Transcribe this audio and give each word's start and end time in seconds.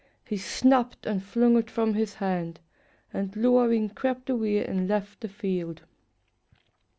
He 0.25 0.35
snapped 0.37 1.05
and 1.05 1.21
flung 1.21 1.55
it 1.57 1.69
from 1.69 1.93
his 1.93 2.15
hand, 2.15 2.59
And 3.13 3.35
lowering 3.35 3.91
crept 3.91 4.31
away 4.31 4.65
and 4.65 4.87
left 4.87 5.21
the 5.21 5.29
field. 5.29 5.83